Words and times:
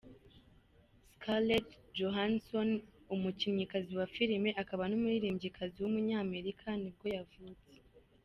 Scarlett 1.13 1.67
Johansson, 1.97 2.69
umukinnyikazi 3.15 3.91
wa 3.99 4.05
filime 4.15 4.49
akaba 4.61 4.83
n’umuririmbyikazi 4.87 5.77
w’umunyamerika 5.79 6.67
nibwo 6.81 7.07
yavutse. 7.15 7.71